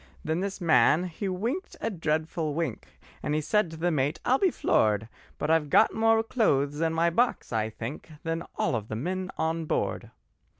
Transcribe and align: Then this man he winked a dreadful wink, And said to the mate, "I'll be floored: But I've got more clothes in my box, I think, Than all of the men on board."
Then 0.23 0.39
this 0.39 0.59
man 0.59 1.03
he 1.03 1.29
winked 1.29 1.75
a 1.79 1.91
dreadful 1.91 2.55
wink, 2.55 2.87
And 3.21 3.43
said 3.43 3.69
to 3.69 3.77
the 3.77 3.91
mate, 3.91 4.19
"I'll 4.25 4.39
be 4.39 4.49
floored: 4.49 5.07
But 5.37 5.51
I've 5.51 5.69
got 5.69 5.93
more 5.93 6.23
clothes 6.23 6.81
in 6.81 6.91
my 6.91 7.11
box, 7.11 7.53
I 7.53 7.69
think, 7.69 8.09
Than 8.23 8.41
all 8.55 8.73
of 8.75 8.87
the 8.87 8.95
men 8.95 9.29
on 9.37 9.65
board." 9.65 10.09